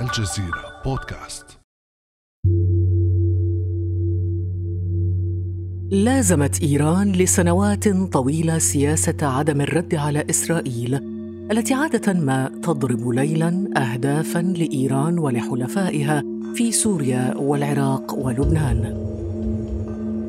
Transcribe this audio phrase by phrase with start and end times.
[0.00, 1.58] الجزيرة بودكاست.
[5.90, 10.94] لازمت إيران لسنوات طويلة سياسة عدم الرد على إسرائيل
[11.50, 16.22] التي عادة ما تضرب ليلا اهدافا لإيران ولحلفائها
[16.54, 19.06] في سوريا والعراق ولبنان.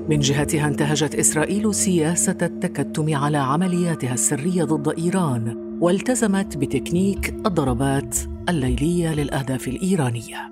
[0.09, 8.17] من جهتها انتهجت إسرائيل سياسة التكتم على عملياتها السرية ضد إيران والتزمت بتكنيك الضربات
[8.49, 10.51] الليلية للأهداف الإيرانية.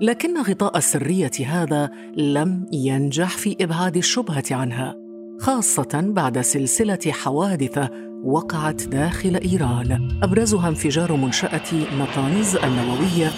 [0.00, 4.94] لكن غطاء السرية هذا لم ينجح في إبعاد الشبهة عنها
[5.40, 7.88] خاصة بعد سلسلة حوادث
[8.24, 10.18] وقعت داخل إيران.
[10.22, 13.30] أبرزها انفجار منشأة نطانز النوويه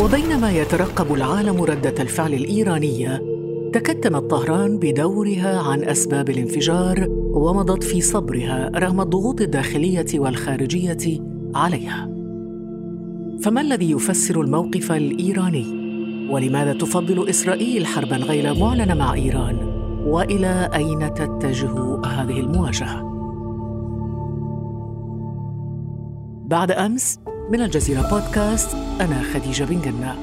[0.00, 3.22] وبينما يترقب العالم ردة الفعل الإيرانية
[3.72, 11.20] تكتمت طهران بدورها عن أسباب الانفجار ومضت في صبرها رغم الضغوط الداخلية والخارجية
[11.54, 12.19] عليها.
[13.42, 15.80] فما الذي يفسر الموقف الإيراني؟
[16.30, 19.56] ولماذا تفضل إسرائيل حربا غير معلنة مع إيران؟
[20.06, 23.10] وإلى أين تتجه هذه المواجهة؟
[26.46, 30.16] بعد أمس من الجزيرة بودكاست أنا خديجة بن جنة.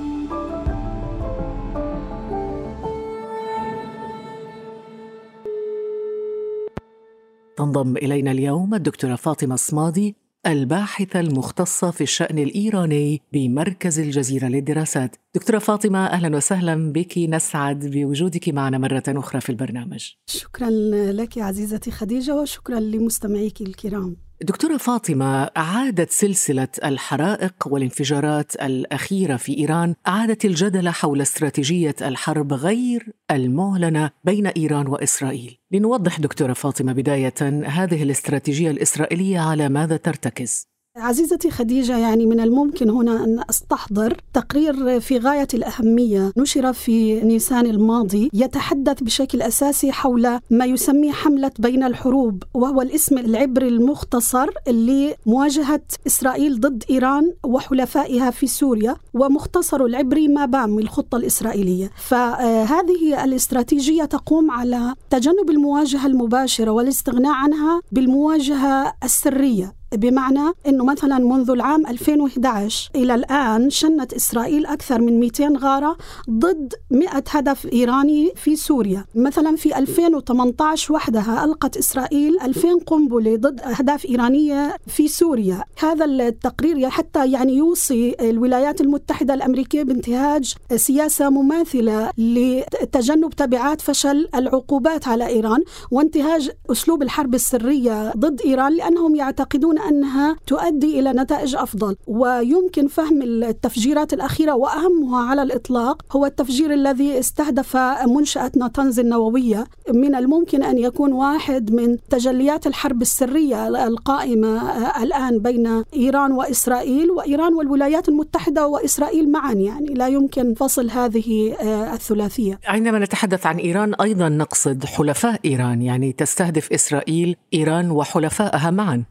[7.58, 10.16] تنضم إلينا اليوم الدكتورة فاطمة الصمادي
[10.48, 15.16] الباحثة المختصة في الشأن الإيراني بمركز الجزيرة للدراسات.
[15.36, 17.18] دكتورة فاطمة أهلا وسهلا بك.
[17.18, 20.12] نسعد بوجودك معنا مرة أخرى في البرنامج.
[20.28, 20.70] شكرا
[21.12, 24.27] لك عزيزتي خديجة وشكرا لمستمعيك الكرام.
[24.42, 33.14] دكتورة فاطمة عادت سلسلة الحرائق والانفجارات الأخيرة في إيران أعادت الجدل حول استراتيجية الحرب غير
[33.32, 37.34] المعلنة بين إيران وإسرائيل لنوضح دكتورة فاطمة بداية
[37.66, 45.00] هذه الاستراتيجية الإسرائيلية على ماذا ترتكز؟ عزيزتي خديجة يعني من الممكن هنا أن أستحضر تقرير
[45.00, 51.84] في غاية الأهمية نشر في نيسان الماضي يتحدث بشكل أساسي حول ما يسميه حملة بين
[51.84, 60.46] الحروب وهو الاسم العبري المختصر لمواجهة إسرائيل ضد إيران وحلفائها في سوريا ومختصر العبري ما
[60.46, 61.92] بام الخطة الإسرائيلية.
[61.96, 69.77] فهذه الاستراتيجية تقوم على تجنب المواجهة المباشرة والاستغناء عنها بالمواجهة السرية.
[69.96, 75.98] بمعنى إنه مثلا منذ العام 2011 إلى الآن شنت إسرائيل أكثر من 200 غارة
[76.30, 83.62] ضد 100 هدف إيراني في سوريا، مثلا في 2018 وحدها ألقت إسرائيل 2000 قنبلة ضد
[83.62, 92.12] أهداف إيرانية في سوريا، هذا التقرير حتى يعني يوصي الولايات المتحدة الأمريكية بانتهاج سياسة مماثلة
[92.18, 100.36] لتجنب تبعات فشل العقوبات على إيران وانتهاج أسلوب الحرب السرية ضد إيران لأنهم يعتقدون أنها
[100.48, 107.78] تؤدي إلى نتائج أفضل ويمكن فهم التفجيرات الأخيرة وأهمها على الإطلاق هو التفجير الذي استهدف
[108.08, 109.66] منشأة ناتنز النووية.
[109.94, 114.62] من الممكن أن يكون واحد من تجليات الحرب السرية القائمة
[115.04, 121.56] الآن بين إيران وإسرائيل وإيران والولايات المتحدة وإسرائيل معا يعني لا يمكن فصل هذه
[121.94, 122.60] الثلاثية.
[122.68, 129.04] عندما نتحدث عن إيران أيضا نقصد حلفاء إيران يعني تستهدف إسرائيل إيران وحلفائها معا.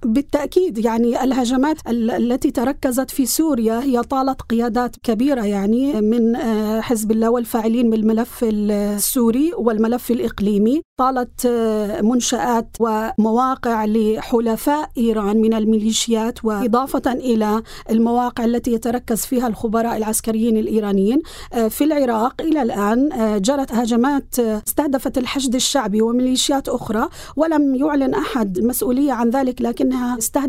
[0.56, 6.36] بالتأكيد يعني الهجمات التي تركزت في سوريا هي طالت قيادات كبيرة يعني من
[6.82, 10.82] حزب الله والفاعلين بالملف السوري والملف الإقليمي.
[10.98, 11.46] طالت
[12.02, 21.22] منشآت ومواقع لحلفاء إيران من الميليشيات وإضافة إلى المواقع التي يتركز فيها الخبراء العسكريين الإيرانيين.
[21.68, 23.08] في العراق إلى الآن
[23.42, 30.45] جرت هجمات استهدفت الحشد الشعبي وميليشيات أخرى ولم يعلن أحد مسؤولية عن ذلك لكنها استهدفت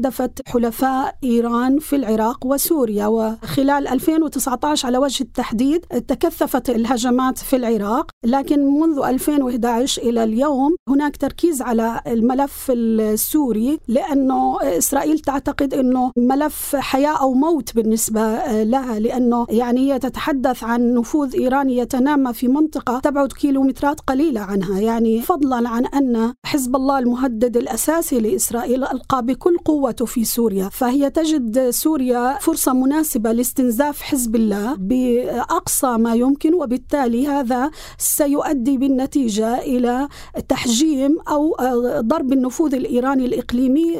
[0.47, 8.80] حلفاء إيران في العراق وسوريا وخلال 2019 على وجه التحديد تكثفت الهجمات في العراق لكن
[8.80, 17.22] منذ 2011 إلى اليوم هناك تركيز على الملف السوري لأنه إسرائيل تعتقد أنه ملف حياة
[17.22, 18.21] أو موت بالنسبة
[18.63, 24.80] لها لأنه يعني هي تتحدث عن نفوذ إيراني يتنامى في منطقة تبعد كيلومترات قليلة عنها.
[24.80, 29.57] يعني فضلا عن أن حزب الله المهدد الأساسي لإسرائيل ألقى بكل
[29.88, 37.28] قوته في سوريا فهي تجد سوريا فرصة مناسبة لاستنزاف حزب الله بأقصى ما يمكن وبالتالي
[37.28, 40.07] هذا سيؤدي بالنتيجة إلى
[40.50, 41.56] تحجيم أو
[42.00, 43.95] ضرب النفوذ الإيراني الإقليمي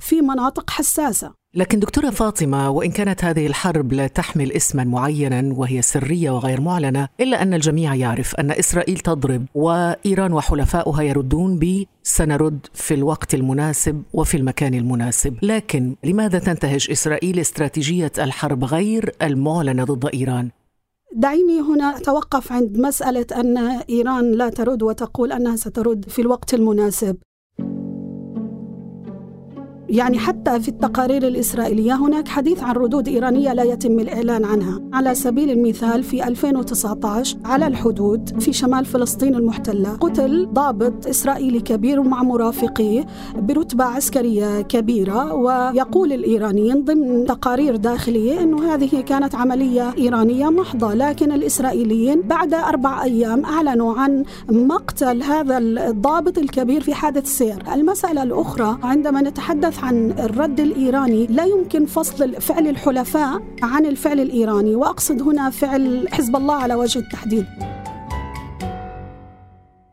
[0.00, 1.39] في مناطق حساسة.
[1.54, 7.08] لكن دكتورة فاطمة وإن كانت هذه الحرب لا تحمل اسما معينا وهي سرية وغير معلنة
[7.20, 14.02] إلا أن الجميع يعرف أن إسرائيل تضرب وإيران وحلفاؤها يردون ب سنرد في الوقت المناسب
[14.12, 20.50] وفي المكان المناسب لكن لماذا تنتهج إسرائيل استراتيجية الحرب غير المعلنة ضد إيران؟
[21.16, 23.58] دعيني هنا أتوقف عند مسألة أن
[23.90, 27.16] إيران لا ترد وتقول أنها سترد في الوقت المناسب
[29.90, 34.80] يعني حتى في التقارير الإسرائيلية هناك حديث عن ردود إيرانية لا يتم الإعلان عنها.
[34.92, 42.02] على سبيل المثال في 2019 على الحدود في شمال فلسطين المحتلة قتل ضابط إسرائيلي كبير
[42.02, 43.06] مع مرافقيه
[43.36, 51.32] برتبة عسكرية كبيرة ويقول الإيرانيين ضمن تقارير داخلية أنه هذه كانت عملية إيرانية محضة لكن
[51.32, 57.62] الإسرائيليين بعد أربع أيام أعلنوا عن مقتل هذا الضابط الكبير في حادث سير.
[57.74, 64.74] المسألة الأخرى عندما نتحدث عن الرد الإيراني لا يمكن فصل فعل الحلفاء عن الفعل الإيراني
[64.74, 67.46] وأقصد هنا فعل حزب الله على وجه التحديد.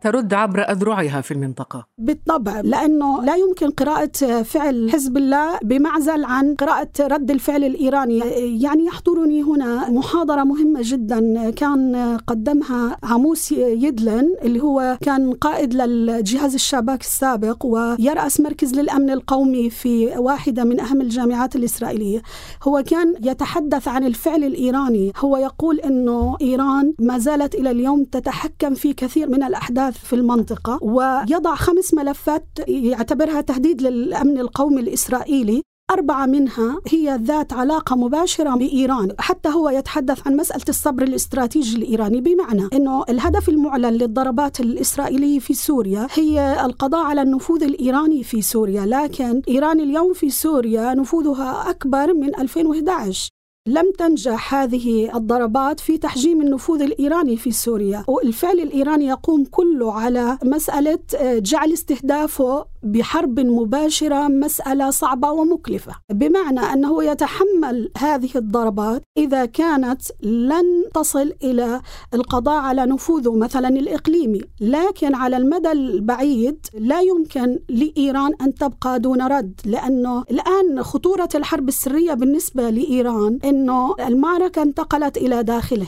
[0.07, 1.87] ترد عبر أذرعها في المنطقة.
[1.97, 8.19] بالطبع لأنه لا يمكن قراءة فعل حزب الله بمعزل عن قراءة رد الفعل الإيراني.
[8.61, 16.53] يعني يحضرني هنا محاضرة مهمة جدا كان قدمها عموس يدلن اللي هو كان قائد للجهاز
[16.53, 22.21] الشباك السابق ويرأس مركز للأمن القومي في واحدة من أهم الجامعات الإسرائيلية.
[22.63, 25.11] هو كان يتحدث عن الفعل الإيراني.
[25.17, 30.79] هو يقول أنه إيران ما زالت إلى اليوم تتحكم في كثير من الأحداث في المنطقة
[30.81, 35.61] ويضع خمس ملفات يعتبرها تهديد للأمن القومي الإسرائيلي.
[35.91, 42.21] أربعة منها هي ذات علاقة مباشرة بإيران حتى هو يتحدث عن مسألة الصبر الاستراتيجي الإيراني.
[42.21, 48.85] بمعنى أنه الهدف المعلن للضربات الإسرائيلية في سوريا هي القضاء على النفوذ الإيراني في سوريا
[48.85, 53.29] لكن إيران اليوم في سوريا نفوذها أكبر من 2011
[53.67, 60.37] لم تنجح هذه الضربات في تحجيم النفوذ الإيراني في سوريا، والفعل الإيراني يقوم كله على
[60.43, 69.45] مسألة آه، جعل استهدافه بحرب مباشرة مسألة صعبة ومكلفة، بمعنى أنه يتحمل هذه الضربات إذا
[69.45, 71.81] كانت لن تصل إلى
[72.13, 79.21] القضاء على نفوذه مثلا الإقليمي، لكن على المدى البعيد لا يمكن لإيران أن تبقى دون
[79.21, 85.87] رد، لأنه الآن خطورة الحرب السرية بالنسبة لإيران إن إنه المعركة انتقلت إلى داخله.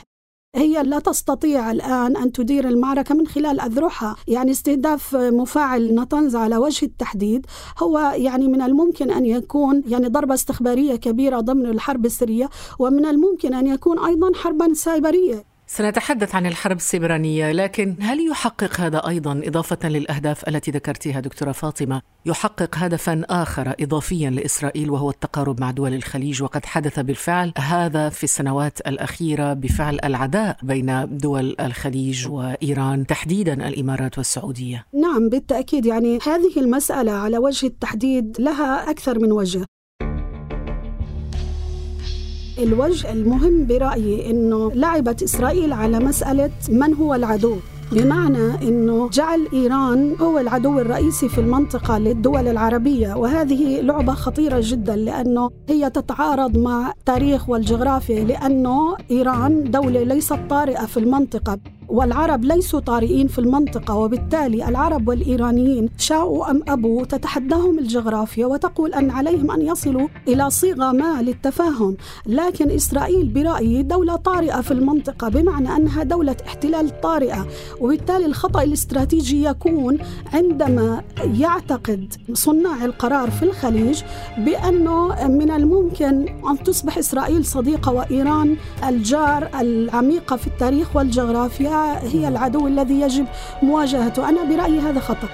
[0.56, 4.16] هي لا تستطيع الآن أن تدير المعركة من خلال أذرعها.
[4.28, 7.46] يعني استهداف مفاعل نطنز على وجه التحديد
[7.80, 12.50] هو يعني من الممكن أن يكون يعني ضربة استخبارية كبيرة ضمن الحرب السرية
[12.80, 15.49] ومن الممكن أن يكون أيضا حربا سايبرية.
[15.72, 22.02] سنتحدث عن الحرب السيبرانية لكن هل يحقق هذا أيضا إضافة للأهداف التي ذكرتها دكتورة فاطمة؟
[22.26, 28.24] يحقق هدفا آخر إضافيا لإسرائيل وهو التقارب مع دول الخليج وقد حدث بالفعل هذا في
[28.24, 34.86] السنوات الأخيرة بفعل العداء بين دول الخليج وإيران تحديدا الإمارات والسعودية.
[34.94, 39.66] نعم بالتأكيد يعني هذه المسألة على وجه التحديد لها أكثر من وجه.
[42.64, 47.56] الوجه المهم برأيي أنه لعبت إسرائيل على مسألة من هو العدو.
[47.92, 53.14] بمعنى إنه جعل إيران هو العدو الرئيسي في المنطقة للدول العربية.
[53.14, 60.86] وهذه لعبة خطيرة جدا لأنه هي تتعارض مع التاريخ والجغرافيا لأنه إيران دولة ليست طارئة
[60.86, 61.60] في المنطقة.
[61.90, 69.10] والعرب ليسوا طارئين في المنطقة وبالتالي العرب والإيرانيين شاءوا أم أبوا تتحداهم الجغرافيا وتقول أن
[69.10, 71.98] عليهم أن يصلوا إلى صيغة ما للتفاهم.
[72.26, 77.48] لكن إسرائيل برأيي دولة طارئة في المنطقة بمعنى أنها دولة احتلال طارئة.
[77.82, 79.98] وبالتالي الخطأ الاستراتيجي يكون
[80.34, 81.02] عندما
[81.40, 84.02] يعتقد صناع القرار في الخليج
[84.38, 91.79] بأنه من الممكن أن تصبح إسرائيل صديقة وإيران الجار العميقة في التاريخ والجغرافيا.
[91.88, 93.26] هي العدو الذي يجب
[93.64, 95.28] مواجهته أنا برأيي هذا خطأ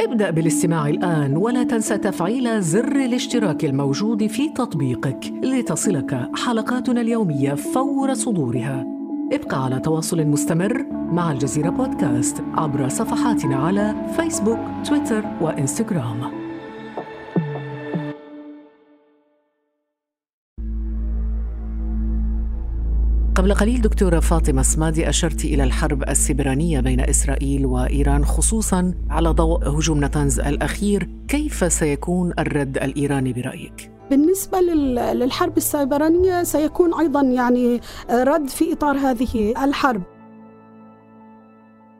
[0.00, 8.14] ابدأ بالاستماع الآن ولا تنسى تفعيل زر الاشتراك الموجود في تطبيقك لتصلك حلقاتنا اليومية فور
[8.14, 8.97] صدورها.
[9.32, 14.58] ابقى على تواصل مستمر مع الجزيرة بودكاست عبر صفحاتنا على فيسبوك،
[14.88, 16.48] تويتر وإنستغرام.
[23.34, 29.68] قبل قليل دكتورة فاطمة سمادي أشرت إلى الحرب السبرانية بين إسرائيل وإيران خصوصا على ضوء
[29.68, 38.48] هجوم نتنز الأخير كيف سيكون الرد الإيراني برأيك؟ بالنسبة للحرب السيبرانية سيكون أيضا يعني رد
[38.48, 40.02] في إطار هذه الحرب.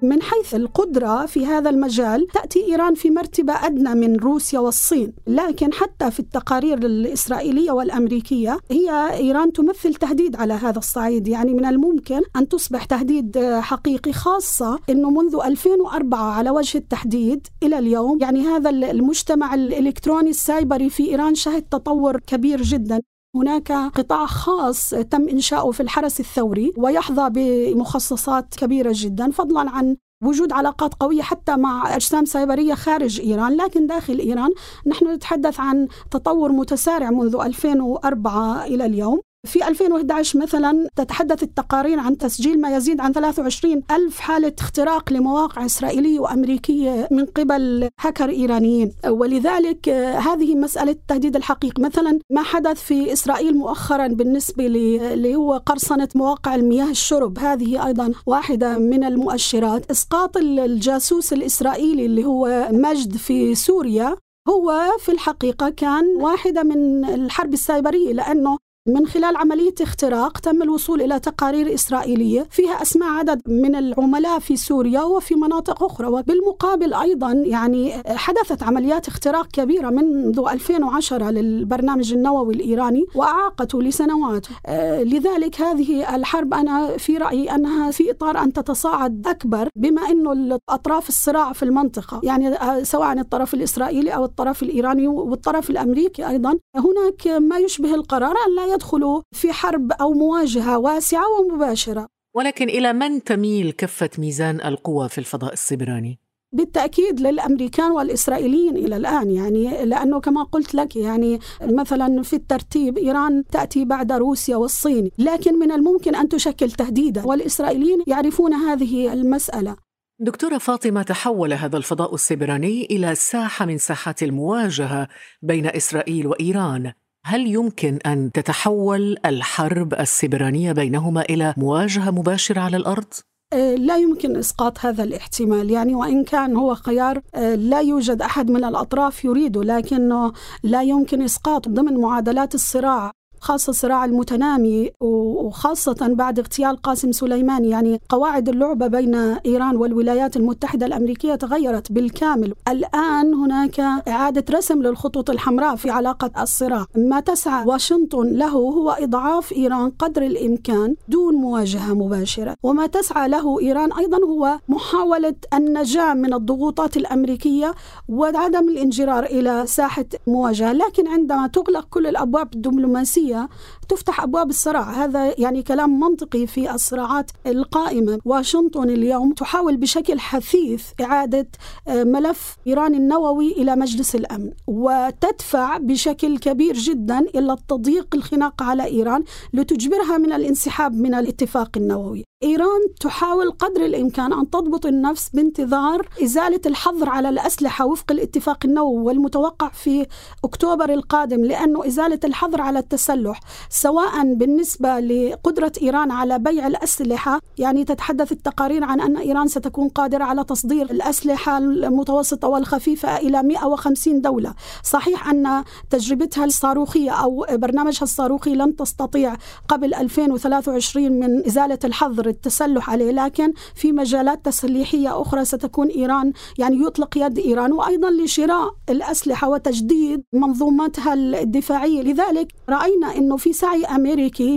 [0.03, 5.13] من حيث القدرة في هذا المجال تأتي إيران في مرتبة أدنى من روسيا والصين.
[5.27, 11.29] لكن حتى في التقارير الإسرائيلية والأمريكية هي إيران تمثل تهديد على هذا الصعيد.
[11.29, 17.79] يعني من الممكن أن تصبح تهديد حقيقي خاصة أنه منذ 2004 على وجه التحديد إلى
[17.79, 18.19] اليوم.
[18.21, 23.01] يعني هذا المجتمع الإلكتروني السايبري في إيران شهد تطور كبير جدا.
[23.37, 30.53] هناك قطاع خاص تم إنشاؤه في الحرس الثوري ويحظى بمخصصات كبيرة جدا فضلا عن وجود
[30.53, 33.57] علاقات قوية حتى مع أجسام سايبرية خارج إيران.
[33.57, 34.51] لكن داخل إيران
[34.87, 39.21] نحن نتحدث عن تطور متسارع منذ 2004 إلى اليوم.
[39.47, 45.67] في 2011 مثلا تتحدث التقارير عن تسجيل ما يزيد عن 23 ألف حالة اختراق لمواقع
[45.67, 48.93] إسرائيلية وأمريكية من قبل هاكر إيرانيين.
[49.07, 51.83] ولذلك هذه مسألة التهديد الحقيقي.
[51.83, 57.39] مثلا ما حدث في إسرائيل مؤخرا بالنسبة اللي هو قرصنة مواقع المياه الشرب.
[57.39, 59.91] هذه أيضا واحدة من المؤشرات.
[59.91, 64.17] إسقاط الجاسوس الإسرائيلي اللي هو مجد في سوريا
[64.49, 71.03] هو في الحقيقة كان واحدة من الحرب السايبرية لأنه من خلال عملية اختراق تم الوصول
[71.03, 77.33] إلى تقارير إسرائيلية فيها أسماء عدد من العملاء في سوريا وفي مناطق أخرى وبالمقابل أيضا
[77.33, 84.47] يعني حدثت عمليات اختراق كبيرة منذ 2010 للبرنامج النووي الإيراني وأعاقته لسنوات.
[84.67, 90.59] آه، لذلك هذه الحرب أنا في رأيي أنها في إطار أن تتصاعد أكبر بما أنه
[90.69, 96.59] أطراف الصراع في المنطقة يعني آه، سواء الطرف الإسرائيلي أو الطرف الإيراني والطرف الأمريكي أيضا.
[96.77, 102.07] هناك ما يشبه القرار أن لا يدخلوا في حرب أو مواجهة واسعة ومباشرة.
[102.37, 106.19] ولكن إلى من تميل كفة ميزان القوى في الفضاء السبراني؟
[106.53, 113.45] بالتأكيد للأمريكان والإسرائيليين إلى الآن يعني لأنه كما قلت لك يعني مثلا في الترتيب إيران
[113.53, 119.77] تأتي بعد روسيا والصين لكن من الممكن أن تشكل تهديدا والإسرائيليين يعرفون هذه المسألة
[120.21, 125.09] دكتورة فاطمة تحول هذا الفضاء السبراني إلى ساحة من ساحات المواجهة
[125.43, 126.93] بين إسرائيل وإيران
[127.27, 133.15] هل يمكن أن تتحول الحرب السبرانية بينهما إلى مواجهة مباشرة على الأرض؟
[133.53, 138.51] أه، لا يمكن إسقاط هذا الاحتمال يعني وإن كان هو خيار أه، لا يوجد أحد
[138.51, 140.33] من الأطراف يريده لكنه
[140.63, 147.71] لا يمكن اسقاطه ضمن معادلات الصراع خاصة الصراع المتنامي وخاصة بعد اغتيال قاسم سليماني.
[147.71, 149.15] يعني قواعد اللعبة بين
[149.47, 152.55] إيران والولايات المتحدة الأمريكية تغيرت بالكامل.
[152.69, 156.87] الآن هناك إعادة رسم للخطوط الحمراء في علاقة الصراع.
[156.97, 162.57] ما تسعى واشنطن له هو إضعاف إيران قدر الإمكان دون مواجهة مباشرة.
[162.63, 167.75] وما تسعى له إيران أيضا هو محاولة النجاة من الضغوطات الأمريكية
[168.09, 170.73] وعدم الانجرار إلى ساحة مواجهة.
[170.73, 173.49] لكن عندما تغلق كل الأبواب الدبلوماسية किया
[173.89, 174.91] تفتح أبواب الصراع.
[174.91, 178.19] هذا يعني كلام منطقي في الصراعات القائمة.
[178.25, 181.49] واشنطن اليوم تحاول بشكل حثيث إعادة
[181.89, 188.85] آه، ملف إيران النووي إلى مجلس الأمن وتدفع بشكل كبير جدا إلى التضييق الخناق على
[188.85, 192.25] إيران لتجبرها من الانسحاب من الاتفاق النووي.
[192.43, 199.03] إيران تحاول قدر الإمكان أن تضبط النفس بانتظار إزالة الحظر على الأسلحة وفق الاتفاق النووي
[199.03, 200.07] والمتوقع في
[200.45, 203.41] أكتوبر القادم لأنه إزالة الحظر على التسلح
[203.79, 210.25] سواء بالنسبة لقدرة إيران على بيع الأسلحة يعني تتحدث التقارير عن أن إيران ستكون قادرة
[210.25, 214.55] على تصدير الأسلحة المتوسطة والخفيفة إلى 150 دولة.
[214.83, 219.37] صحيح أن تجربتها الصاروخية أو برنامجها الصاروخي لن تستطيع
[219.69, 226.83] قبل 2023 من إزالة الحظر التسلح عليه لكن في مجالات تسليحية أخرى ستكون إيران يعني
[226.83, 232.03] يطلق يد إيران وأيضا لشراء الأسلحة وتجديد منظومتها الدفاعية.
[232.03, 234.57] لذلك رأينا أنه في سعي أمريكي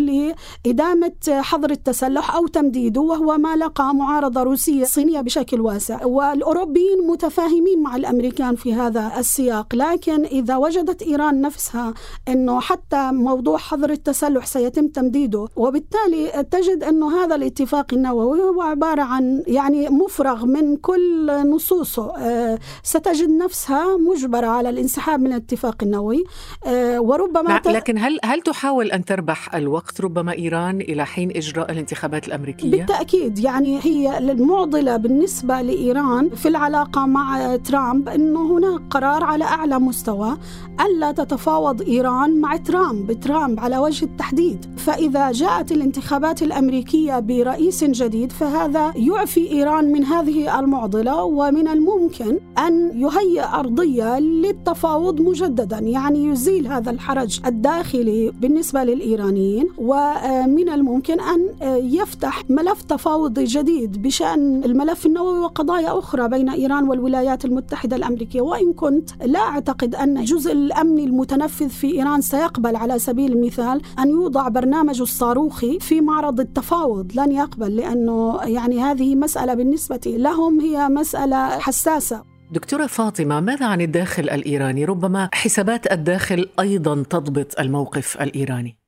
[0.65, 6.05] لإدامة حظر التسلح أو تمديده وهو ما لقى معارضة روسية صينية بشكل واسع.
[6.05, 11.93] والأوروبيين متفاهمين مع الأمريكان في هذا السياق لكن إذا وجدت إيران نفسها
[12.27, 19.01] أنه حتى موضوع حظر التسلح سيتم تمديده وبالتالي تجد أنه هذا الاتفاق النووي هو عبارة
[19.01, 22.13] عن يعني مفرغ من كل نصوصه.
[22.17, 26.23] آه، ستجد نفسها مجبرة على الانسحاب من الاتفاق النووي.
[26.65, 31.71] آه، وربما لكن هل هل تحاول أن أن تربح الوقت ربما إيران إلى حين إجراء
[31.71, 39.23] الانتخابات الأمريكية؟ بالتأكيد يعني هي المعضلة بالنسبة لإيران في العلاقة مع ترامب أنه هناك قرار
[39.23, 40.37] على أعلى مستوى
[40.85, 48.31] ألا تتفاوض إيران مع ترامب ترامب على وجه التحديد فإذا جاءت الانتخابات الأمريكية برئيس جديد
[48.31, 56.67] فهذا يعفي إيران من هذه المعضلة ومن الممكن أن يهيئ أرضية للتفاوض مجددا يعني يزيل
[56.67, 61.49] هذا الحرج الداخلي بالنسبة للإيرانيين ومن الممكن أن
[61.85, 68.41] يفتح ملف تفاوضي جديد بشأن الملف النووي وقضايا أخرى بين إيران والولايات المتحدة الأمريكية.
[68.41, 74.09] وإن كنت لا أعتقد أن الجزء الأمني المتنفذ في إيران سيقبل على سبيل المثال أن
[74.09, 77.11] يوضع برنامج الصاروخي في معرض التفاوض.
[77.15, 82.23] لن يقبل لأنه يعني هذه مسألة بالنسبة لهم هي مسألة حساسة.
[82.51, 88.80] دكتورة فاطمة ماذا عن الداخل الإيراني؟ ربما حسابات الداخل أيضا تضبط الموقف الإيراني.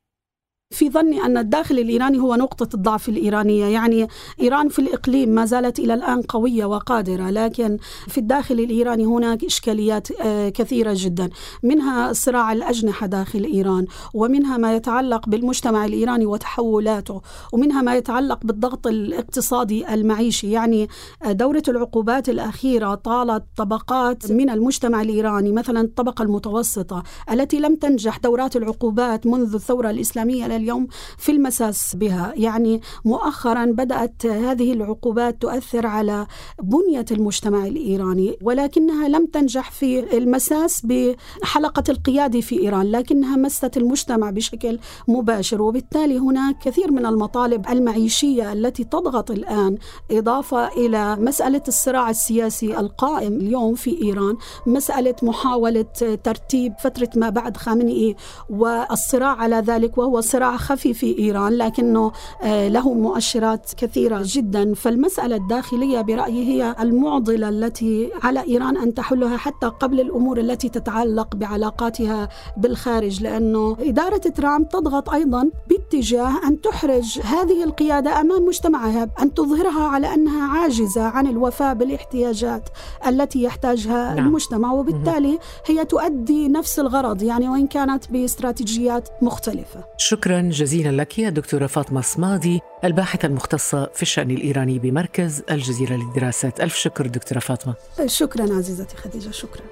[0.74, 3.65] في ظني أن الداخل الإيراني هو نقطة الضعف الإيرانية.
[3.65, 4.08] يعني
[4.42, 7.77] إيران في الإقليم ما زالت إلى الآن قوية وقادرة لكن
[8.08, 11.30] في الداخل الإيراني هناك إشكاليات آه، كثيرة جدا.
[11.63, 17.22] منها صراع الأجنحة داخل إيران ومنها ما يتعلق بالمجتمع الإيراني وتحولاته
[17.53, 20.51] ومنها ما يتعلق بالضغط الاقتصادي المعيشي.
[20.51, 20.88] يعني
[21.24, 28.18] آه، دورة العقوبات الأخيرة طالت طبقات من المجتمع الإيراني مثلا الطبقة المتوسطة التي لم تنجح
[28.18, 32.34] دورات العقوبات منذ الثورة الإسلامية اليوم في المساس بها.
[32.36, 36.27] يعني مؤخرا بدأت هذه العقوبات تؤثر على
[36.63, 44.29] بنية المجتمع الإيراني ولكنها لم تنجح في المساس بحلقة القيادة في إيران لكنها مست المجتمع
[44.29, 45.62] بشكل مباشر.
[45.62, 49.77] وبالتالي هناك كثير من المطالب المعيشية التي تضغط الآن
[50.12, 55.82] إضافة إلى مسألة الصراع السياسي القائم اليوم في إيران مسألة محاولة
[56.24, 58.15] ترتيب فترة ما بعد خامنئي
[58.50, 64.74] والصراع على ذلك وهو صراع خفي في إيران لكنه آه، له مؤشرات كثيرة جدا.
[64.74, 71.36] فالمسألة الداخلية برأيي هي المعضلة التي على إيران أن تحلها حتى قبل الأمور التي تتعلق
[71.36, 79.33] بعلاقاتها بالخارج لأنه إدارة ترامب تضغط أيضا باتجاه أن تحرج هذه القيادة أمام مجتمعها أن
[79.33, 82.69] تظهرها على أنها عاجزة عن الوفاء بالاحتياجات
[83.07, 84.27] التي يحتاجها نعم.
[84.27, 89.83] المجتمع وبالتالي هي تؤدي نفس الغرض يعني وإن كانت باستراتيجيات مختلفة.
[89.98, 96.62] شكرا جزيلا لك يا دكتورة فاطمة صمادي الباحثة المختصة في الشأن الإيراني بمركز الجزيرة للدراسات
[96.62, 97.73] ألف شكر دكتورة فاطمة.
[98.05, 99.63] شكرا عزيزتي خديجة شكرا.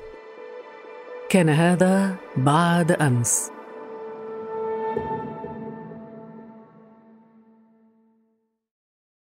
[1.30, 3.52] كان هذا بعد أمس.